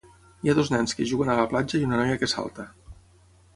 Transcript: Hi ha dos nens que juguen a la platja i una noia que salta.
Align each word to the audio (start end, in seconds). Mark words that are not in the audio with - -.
Hi 0.45 0.49
ha 0.51 0.55
dos 0.59 0.71
nens 0.75 0.97
que 1.01 1.05
juguen 1.11 1.31
a 1.35 1.37
la 1.41 1.45
platja 1.53 1.81
i 1.83 1.87
una 1.91 2.01
noia 2.01 2.19
que 2.25 2.33
salta. 2.35 2.69